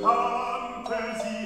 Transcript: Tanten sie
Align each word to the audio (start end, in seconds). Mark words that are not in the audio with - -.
Tanten 0.00 1.20
sie 1.20 1.41